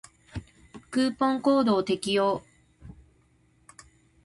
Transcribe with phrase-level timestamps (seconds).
[0.89, 2.41] クーポンコードを適用